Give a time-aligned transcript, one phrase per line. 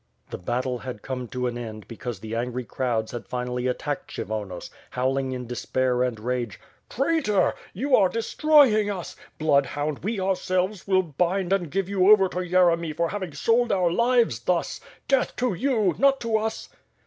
[0.31, 4.71] The battle had come to an end because the angry crowds had finally attacked Kshyvonos,
[4.89, 7.53] howling in despair and rage: "Traitor!
[7.71, 9.15] You are destroying us.
[9.37, 13.71] Bloodhound, we our selves will bind and give you over to Yeremy for having sold
[13.71, 14.81] our lives thus.
[15.07, 16.69] Deatli to you, not to us!"